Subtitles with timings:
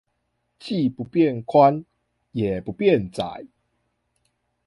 [0.03, 0.15] 既不變
[1.45, 1.85] 寬，
[2.31, 3.45] 也不變窄？